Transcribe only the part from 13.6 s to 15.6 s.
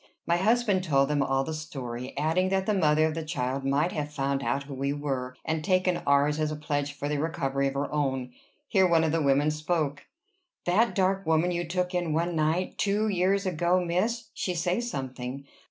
miss she say something.